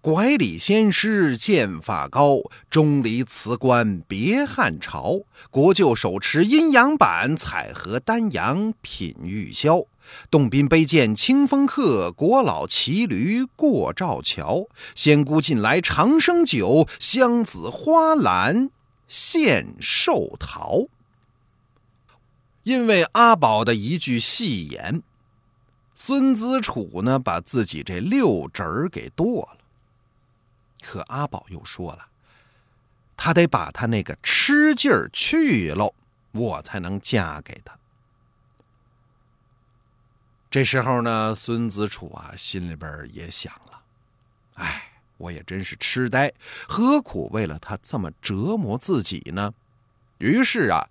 [0.00, 2.38] 拐李先师剑法高，
[2.70, 5.22] 钟离辞官别汉朝。
[5.50, 9.86] 国舅手持阴阳板，采荷丹阳品玉箫。
[10.30, 14.68] 洞宾杯见清风客，国老骑驴过赵桥。
[14.94, 18.70] 仙姑近来长生酒，香子花篮
[19.08, 20.86] 献寿桃。
[22.62, 25.02] 因为阿宝的一句戏言，
[25.94, 29.57] 孙子楚呢把自己这六指儿给剁了。
[30.82, 32.06] 可阿宝又说了，
[33.16, 35.94] 他得把他那个吃劲儿去喽，
[36.32, 37.76] 我才能嫁给他。
[40.50, 43.82] 这时候呢，孙子楚啊，心里边也想了，
[44.54, 46.32] 哎，我也真是痴呆，
[46.66, 49.52] 何苦为了他这么折磨自己呢？
[50.16, 50.88] 于是啊，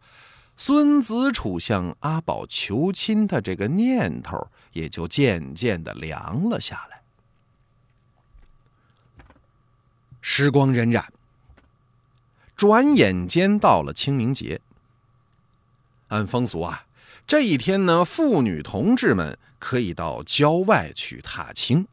[0.55, 7.01] 孙子楚向阿宝求亲的这个念头也就渐渐的凉了下来。
[10.29, 11.05] 时光荏苒，
[12.57, 14.59] 转眼间到了清明节。
[16.09, 16.85] 按风俗啊，
[17.25, 21.87] 这一天呢，妇女同志们可以到郊外去踏青，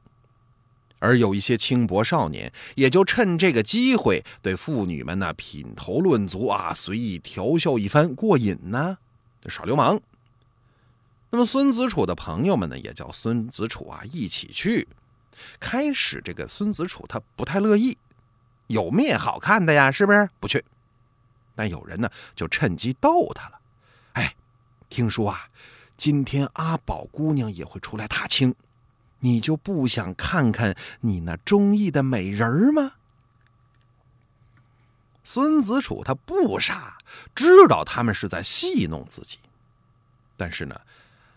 [0.98, 8.98] 而有一些轻薄少年也就趁这个机会对妇女们呢品头论足啊，随意调笑一番，过瘾呢，
[9.46, 10.00] 耍流氓。
[11.30, 14.88] 那么孙子楚的朋友们呢，也叫孙子楚啊一起去。
[15.60, 17.96] 开始这个孙子楚他不太乐意。
[18.68, 19.90] 有咩好看的呀？
[19.90, 20.64] 是不是不去？
[21.54, 23.60] 但有人呢，就趁机逗他了。
[24.14, 24.34] 哎，
[24.88, 25.48] 听说啊，
[25.96, 28.54] 今天阿宝姑娘也会出来踏青，
[29.20, 32.92] 你就不想看看你那中意的美人吗？
[35.22, 36.98] 孙子楚他不傻，
[37.34, 39.38] 知道他们是在戏弄自己。
[40.36, 40.80] 但是呢，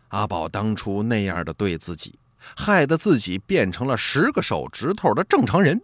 [0.09, 2.17] 阿宝当初那样的对自己，
[2.55, 5.81] 害得自己变成了十个手指头的正常人。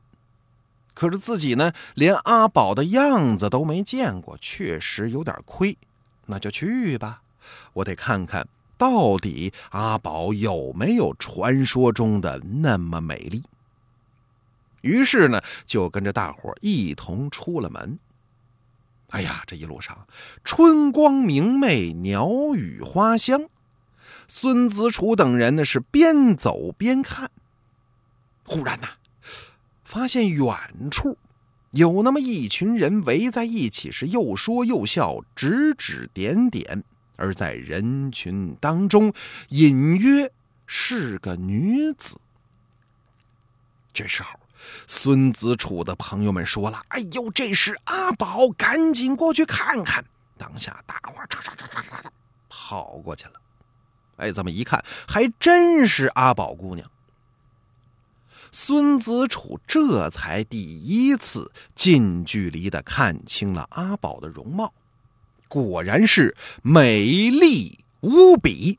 [0.93, 5.77] 可是自己呢，连阿宝的样子都没见过，确实有点亏。
[6.27, 7.21] 那就去吧，
[7.73, 13.43] 我得看看到底阿宝有没有传说中的那么美丽。
[14.81, 17.97] 于是呢，就跟着大伙一同出了门。
[19.09, 20.07] 哎呀，这一路上
[20.43, 23.49] 春光明媚，鸟语花香。
[24.27, 27.29] 孙子楚等人呢是边走边看。
[28.45, 28.87] 忽然呐。
[29.93, 31.19] 发现远处
[31.69, 36.83] 有那么一群人围在一起，是又说又笑，指指点点。
[37.15, 39.13] 而在人群当中，
[39.49, 40.31] 隐约
[40.65, 42.19] 是个女子。
[43.93, 44.39] 这时候，
[44.87, 50.03] 孙子楚的朋友们说了：“哎呦，这是阿宝，赶紧过去看看！”
[50.39, 52.09] 当下，大伙儿唰唰唰唰唰
[52.49, 53.33] 跑过去了。
[54.17, 56.89] 哎，这么一看，还真是阿宝姑娘。
[58.55, 64.71] 孙子楚这才第一次近距离的看清了阿宝的容貌，
[65.47, 68.77] 果然是美丽无比。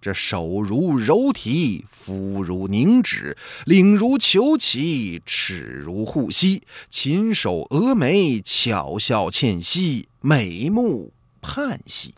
[0.00, 12.14] 这手如柔荑，肤如凝脂，领如虬蛴，齿如护膝，琴手蛾眉，巧笑倩兮，美目盼兮。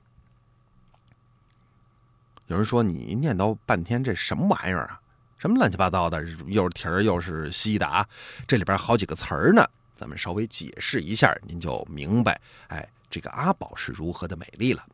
[2.46, 5.00] 有人说：“你念叨半天，这什么玩意儿啊？”
[5.42, 8.06] 什么乱七八糟的，又是题儿又是西的啊！
[8.46, 12.40] 这里边好几个词儿呢，咱们稍微解释一下，您就明白。
[12.68, 14.86] 哎，这个阿宝是如何的美丽了。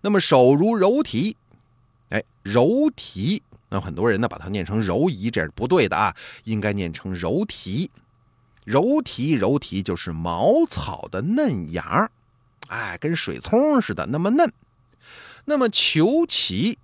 [0.00, 1.34] 那么手如柔荑，
[2.10, 7.90] 哎，柔荑，那很多人呢把它念成柔夷，这是不对的啊，应该念成柔荑。
[8.64, 12.08] 柔荑，柔荑就是茅草的嫩芽
[12.68, 14.52] 哎，跟水葱似的那么嫩。
[15.46, 16.78] 那么求其，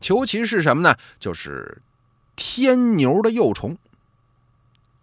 [0.00, 0.96] 求其是什么呢？
[1.18, 1.82] 就是。
[2.44, 3.78] 天牛的幼虫，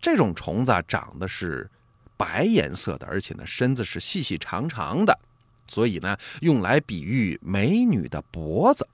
[0.01, 1.69] 这种虫子长得是
[2.17, 5.17] 白颜色的，而且呢身子是细细长长的，
[5.65, 8.85] 所以呢用来比喻美女的脖子。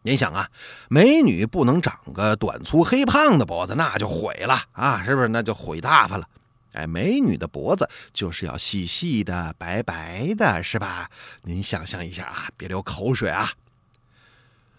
[0.00, 0.50] 您想啊，
[0.88, 5.28] 美女不能长个短粗黑胖的脖子，那就毁了啊，是不是？
[5.28, 6.26] 那就毁大发了。
[6.72, 11.10] 哎，美女的脖子就是要细细的、白白的，是吧？
[11.42, 13.50] 您想象一下啊，别流口水啊。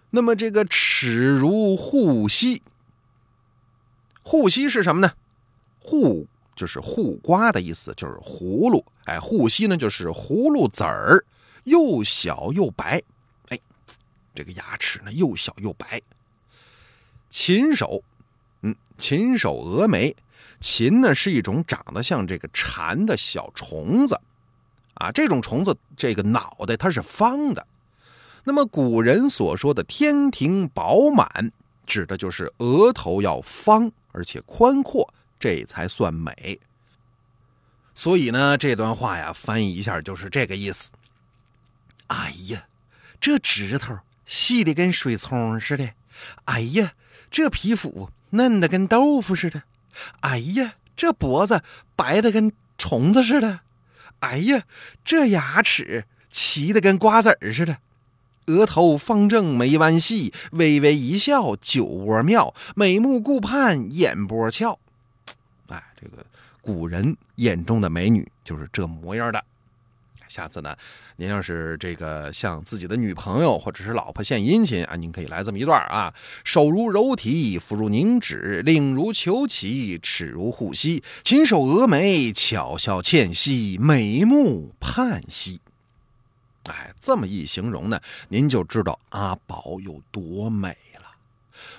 [0.10, 2.62] 那么这个齿如护膝，
[4.24, 5.14] 护膝是什么呢？
[5.80, 8.84] 护就是护瓜的意思，就是葫芦。
[9.06, 11.24] 哎，护膝呢就是葫芦籽儿，
[11.66, 13.02] 又小又白。
[13.50, 13.60] 哎，
[14.34, 16.02] 这个牙齿呢又小又白。
[17.30, 18.02] 禽手，
[18.62, 20.16] 嗯，禽手峨眉。
[20.60, 24.20] 禽呢是一种长得像这个蝉的小虫子，
[24.96, 27.68] 啊，这种虫子这个脑袋它是方的。
[28.48, 31.52] 那么古人所说的天庭饱满，
[31.86, 36.58] 指的就是额头要方，而且宽阔，这才算美。
[37.94, 40.92] 所以呢，这段话呀，翻译一下就是这个意思。
[42.08, 42.64] 哎呀，
[43.20, 45.90] 这指头细的跟水葱似的，
[46.46, 46.94] 哎呀，
[47.30, 49.64] 这皮肤嫩的跟豆腐似的，
[50.22, 51.62] 哎呀，这脖子
[51.98, 53.60] 白的跟虫子似的，
[54.22, 54.64] 哎呀，
[55.04, 57.80] 这牙齿齐的跟瓜子儿似的。
[58.48, 64.80] 额头方正眉弯细，微微一笑酒窝妙，美目顾盼眼波俏。
[65.68, 66.26] 哎，这个
[66.62, 69.44] 古人眼中的美女就是这模样的。
[70.30, 70.76] 下次呢，
[71.16, 76.14] 您要是这个向自己的女朋友或者是老婆献殷勤啊，您可以来这么一段啊：
[76.44, 85.62] 手如柔荑，肤如凝脂，领如虬起，齿如护膝，琴手蛾眉，巧笑倩兮，美目盼兮。
[86.70, 88.00] 哎，这么一形容呢，
[88.30, 91.06] 您就知道阿宝有多美了。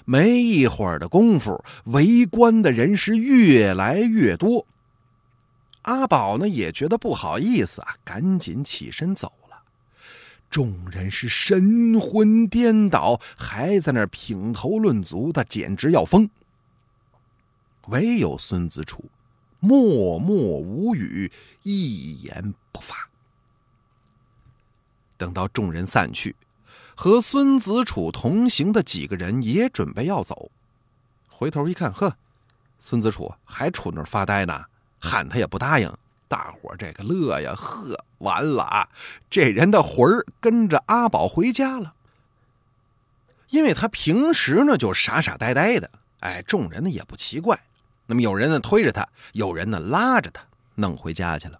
[0.05, 4.67] 没一会儿的功夫，围观的人是越来越多。
[5.82, 9.62] 阿宝呢也觉得不好意思啊，赶紧起身走了。
[10.50, 16.29] 众人是神魂颠倒，还在那品头论足的，简直要疯。
[17.88, 19.05] 唯有孙子楚
[19.61, 21.31] 默默无语，
[21.62, 23.07] 一言不发。
[25.19, 26.35] 等到众人散去，
[26.94, 30.50] 和孙子楚同行的几个人也准备要走，
[31.29, 32.17] 回头一看，呵，
[32.81, 34.65] 孙子楚还杵那儿发呆呢，
[35.00, 35.93] 喊他也不答应。
[36.29, 38.88] 大伙这个乐呀，呵，完了啊！
[39.31, 41.94] 这人的魂儿跟着阿宝回家了，
[43.49, 47.59] 因为他平时呢就傻傻呆呆的，哎，众人呢也不奇怪。
[48.05, 50.43] 那么有人呢推着他，有人呢拉着他，
[50.75, 51.59] 弄回家去了。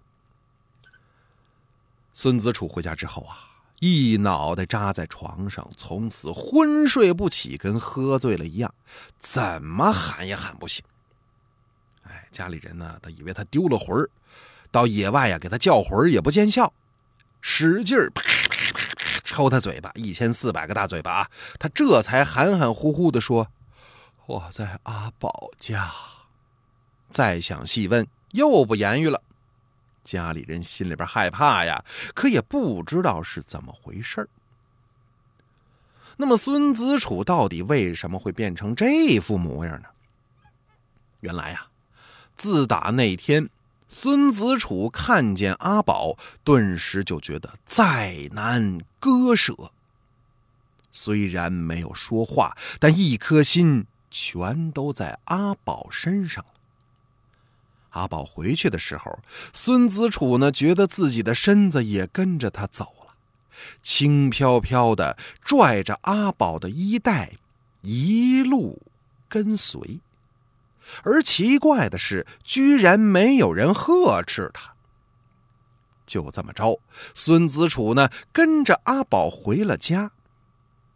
[2.13, 3.48] 孙子楚回家之后啊。
[3.79, 8.73] 一脑袋扎在床上，从此昏睡不起，跟喝醉了一样，
[9.19, 10.83] 怎么喊也喊不醒。
[12.03, 14.09] 哎，家里人呢，都以为他丢了魂儿，
[14.71, 16.73] 到野外呀给他叫魂也不见效，
[17.39, 21.29] 使劲啪啪啪啪抽他嘴巴，一千四百个大嘴巴！
[21.57, 23.47] 他这才含含糊糊的说
[24.25, 25.91] ：“我在阿宝家。”
[27.09, 29.21] 再想细问，又不言语了。
[30.03, 34.27] 家里人心里边害怕呀，可也不知道是怎么回事
[36.17, 39.87] 那么孙子楚到底为什么会变成这副模样呢？
[41.21, 41.67] 原来呀，
[42.35, 43.49] 自打那天
[43.87, 49.71] 孙子楚看见阿宝，顿时就觉得再难割舍。
[50.91, 56.58] 虽然没有说话，但一颗心全都在阿宝身上了。
[57.91, 59.19] 阿宝回去的时候，
[59.53, 63.15] 孙子楚呢觉得自己的身子也跟着他走了，
[63.81, 67.33] 轻飘飘的拽着阿宝的衣带，
[67.81, 68.81] 一路
[69.27, 70.01] 跟随。
[71.03, 74.73] 而奇怪的是，居然没有人呵斥他。
[76.05, 76.79] 就这么着，
[77.13, 80.11] 孙子楚呢跟着阿宝回了家，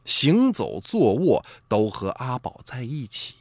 [0.04, 3.36] 行走坐卧都和阿宝在一起。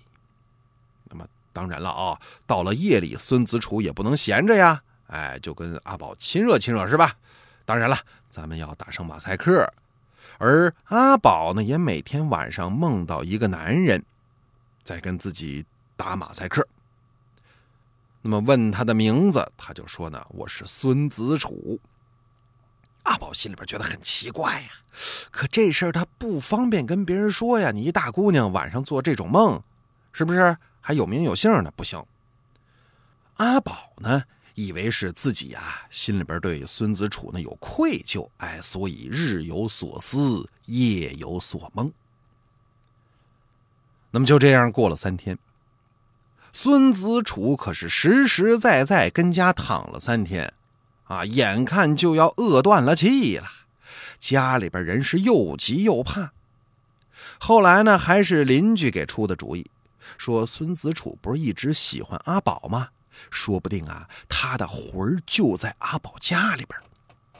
[1.53, 7.15] 当然了啊，到了夜里，孙子楚也不能闲着呀，哎，就跟阿宝亲热亲热，是吧？
[7.65, 7.97] 当然了，
[8.29, 9.73] 咱们要打上马赛克。
[10.39, 14.03] 而阿宝呢，也每天晚上梦到一个男人，
[14.83, 15.65] 在跟自己
[15.97, 16.67] 打马赛克。
[18.23, 21.79] 那么问他的名字，他就说呢：“我是孙子楚。”
[23.05, 24.69] 阿宝心里边觉得很奇怪呀，
[25.31, 27.73] 可这事儿他不方便跟别人说呀。
[27.73, 29.61] 你一大姑娘晚上做这种梦，
[30.13, 30.57] 是不是？
[30.83, 32.05] 还有名有姓的不行。
[33.37, 34.23] 阿宝呢，
[34.55, 41.91] 以为是自己啊，心里边对孙子楚呢有愧疚，哎，所以日有所思，夜有所梦。
[44.11, 45.39] 那么就这样过了三天，
[46.53, 50.53] 孙子楚可是实实在在跟家躺了三天，
[51.05, 53.47] 啊，眼看就要饿断了气了，
[54.19, 56.33] 家里边人是又急又怕。
[57.41, 59.71] 后来呢，还是邻居给出的主意。
[60.19, 62.89] 说孙子楚不是一直喜欢阿宝吗？
[63.31, 66.79] 说不定啊，他的魂儿就在阿宝家里边。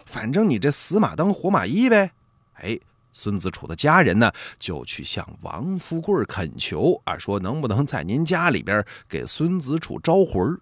[0.05, 2.13] 反正你这死马当活马医呗。
[2.57, 2.79] 哎，
[3.13, 10.61] 孙子楚的家人呢，就去向王富贵恳求啊，说能不能在您家里边给孙子楚招魂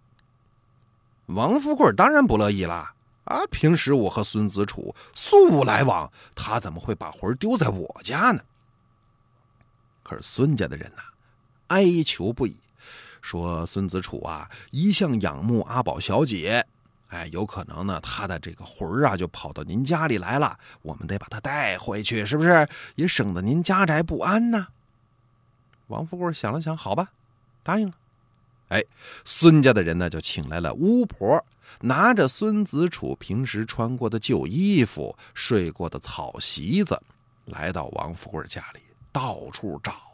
[1.26, 2.94] 王富贵当然不乐意啦。
[3.24, 8.42] 啊，平时我和孙子楚素无来往，他怎么会把魂丢在我家呢？
[10.02, 11.02] 可是孙家的人呐。
[11.70, 12.56] 哀求不已，
[13.22, 16.66] 说孙子楚啊，一向仰慕阿宝小姐，
[17.08, 22.68] 哎，有可能呢，他的这个魂儿啊，就跑到您家里来了，我们得把他带回去，是不是？
[22.96, 24.66] 也省得您家宅不安呢。
[25.86, 27.12] 王富贵想了想，好吧，
[27.62, 27.94] 答应了。
[28.68, 28.84] 哎，
[29.24, 31.44] 孙家的人呢就请来了巫婆，
[31.82, 37.00] 拿着孙子楚平时穿过的旧衣服、睡过的草席子，
[37.44, 38.80] 来到王富贵家里，
[39.12, 40.09] 到处找。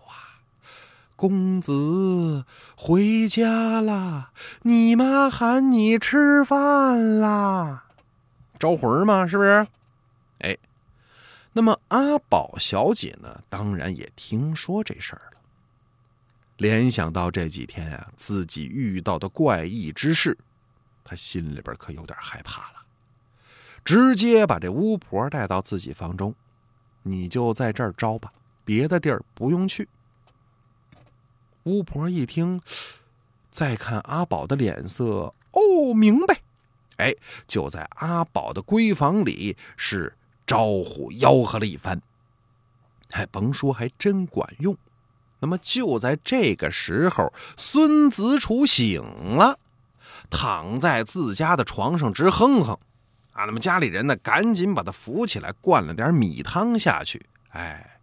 [1.16, 2.44] 公子
[2.76, 4.32] 回家啦，
[4.62, 7.87] 你妈喊你吃饭啦，
[8.58, 9.26] 招魂吗？
[9.26, 9.66] 是不是？
[10.40, 10.56] 哎，
[11.54, 13.42] 那么阿宝小姐呢？
[13.49, 15.38] 当然也听说这事儿了。
[16.58, 20.37] 联想到这几天啊，自己遇到的怪异之事，
[21.02, 22.85] 他心里边可有点害怕了。
[23.82, 26.35] 直接把这巫婆带到自己房中，
[27.02, 28.30] 你就在这儿招吧，
[28.64, 29.88] 别的地儿不用去。
[31.66, 32.61] 巫婆一听，
[33.50, 36.40] 再看阿宝的脸色，哦，明白，
[36.99, 37.12] 哎，
[37.49, 40.14] 就在阿宝的闺房里是
[40.46, 42.00] 招呼吆喝了一番，
[43.11, 44.76] 还甭说，还真管用。
[45.40, 49.58] 那么就在这个时候，孙子楚醒了，
[50.30, 52.78] 躺在自家的床上直哼哼。
[53.32, 57.26] 啊，那么家里人呢，赶紧把他扶起来，灌了点米汤下去。
[57.49, 57.95] 哎，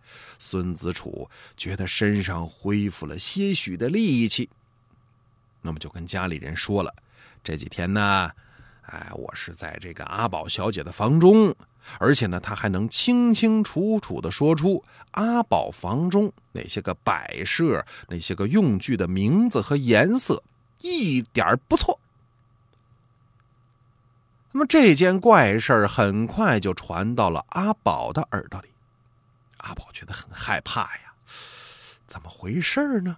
[0.43, 4.50] 孙子楚觉得身上恢复了些许的力气，
[5.62, 6.93] 那么就跟家里人说了，
[7.41, 8.29] 这几天呢，
[8.81, 11.55] 哎，我是在这个阿宝小姐的房中。
[12.00, 14.81] 而且呢，他还能清清楚楚的说出
[15.12, 20.41] 阿宝房中那些个摆设、那些个用具的名字和颜色，
[20.79, 22.00] 一点不错。
[24.53, 28.69] 那么这件怪事很快就传到了阿宝的耳朵里，
[29.63, 31.13] 阿宝觉得很害怕呀，
[32.08, 33.17] 怎么回事呢？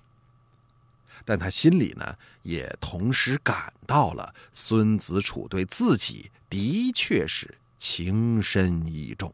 [1.23, 7.55] 但他心里呢，也同时感到了孙子楚对自己的确是。
[7.77, 9.31] 情深意重。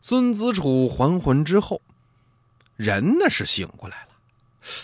[0.00, 1.80] 孙子楚还魂之后，
[2.76, 4.08] 人呢是醒过来了，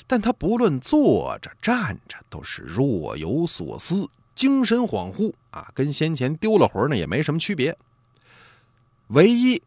[0.06, 7.76] 但他不论坐着站着，都是若有所思，精神恍惚啊，跟先前丢了魂呢也没什么区别。
[9.08, 9.62] 唯一，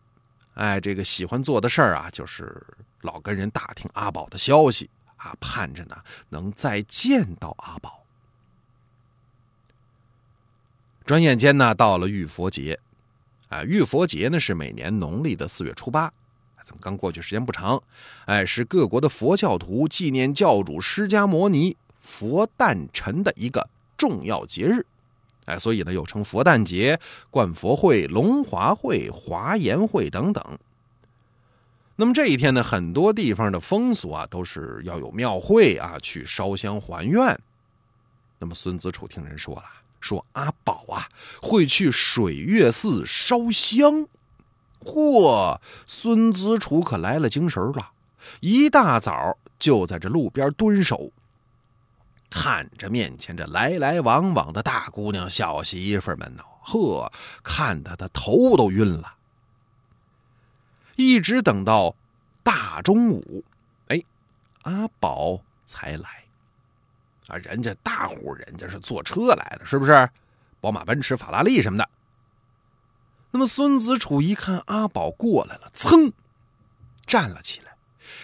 [0.56, 2.62] 哎，这个喜欢做的事儿啊，就是
[3.02, 5.96] 老跟人打听阿宝的消息啊，盼着呢
[6.30, 8.04] 能再见到阿宝。
[11.06, 12.80] 转眼间呢，到了浴佛节，
[13.48, 16.12] 啊，浴佛节呢是每年农历的四月初八，
[16.64, 17.82] 怎么刚过去时间不长？
[18.26, 23.68] 哎，是各国的佛教徒纪念教主释迦摩尼佛诞辰的一个
[23.98, 24.86] 重要节日，
[25.50, 30.60] 哎，所以呢又称佛诞节、灌佛会、龙华会、华严会等等。
[31.96, 37.38] 那么这一天呢，很多地方的风俗啊，都是要有庙会啊，去烧香还愿。
[38.38, 39.64] 那么孙子楚听人说了。
[40.02, 41.10] 说阿宝啊
[41.42, 44.08] 会去水月寺烧香，
[44.86, 45.60] 嚯！
[45.88, 47.92] 孙子楚可来了精神了，
[48.40, 51.12] 一大早就在这路边蹲守，
[52.30, 57.12] 看着面前这来来往往的大姑娘小媳妇们呢，呵，
[57.44, 59.16] 看得他头都晕了。
[60.96, 61.96] 一直等到
[62.44, 63.44] 大中午，
[63.88, 64.02] 哎，
[64.64, 66.26] 阿宝才来。
[67.28, 70.10] 啊，人家大户人家是坐车来的，是不是？
[70.62, 71.90] 宝马、奔驰、法拉利什么的。
[73.32, 76.12] 那么孙子楚一看阿宝过来了，噌，
[77.06, 77.76] 站了起来，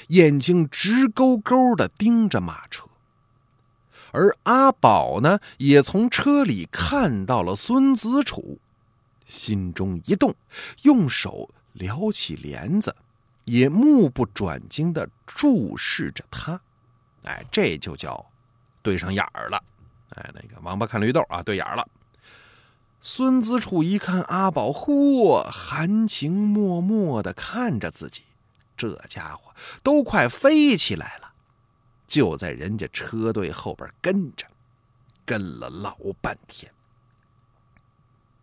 [0.07, 2.85] 眼睛直勾勾的盯着马车。
[4.15, 8.57] 而阿宝呢，也从车里看到了孙子楚，
[9.25, 10.33] 心中一动，
[10.83, 12.95] 用手撩起帘子，
[13.43, 16.61] 也目不转睛的注视着他。
[17.23, 18.25] 哎，这就叫。
[18.81, 19.61] 对上眼儿了，
[20.11, 21.85] 哎，那个王八看绿豆啊，对眼儿了。
[23.01, 28.21] 孙子楚一看阿宝，嚯，含情脉脉的看着自己，
[28.77, 29.53] 这家伙
[29.83, 31.33] 都快飞起来了，
[32.07, 34.45] 就在人家车队后边跟着，
[35.25, 36.71] 跟了老半天。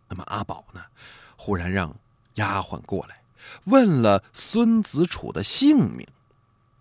[0.09, 0.81] 那么阿宝呢，
[1.37, 1.95] 忽然让
[2.35, 3.21] 丫鬟过来，
[3.65, 6.07] 问了孙子楚的姓名。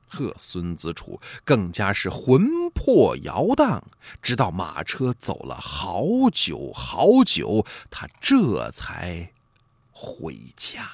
[0.08, 3.82] 呵，孙子楚更加是魂魄摇荡，
[4.20, 9.32] 直到马车走了好久好久，他这才
[9.90, 10.90] 回家。